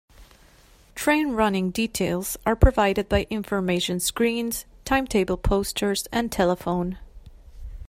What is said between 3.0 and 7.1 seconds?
by information screens, timetable posters and telephone.